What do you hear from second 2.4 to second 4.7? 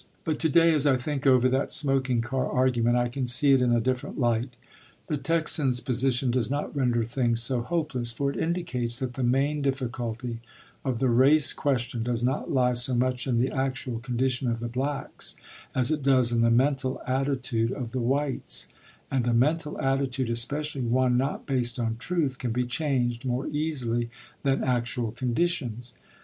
argument, I can see it in a different light.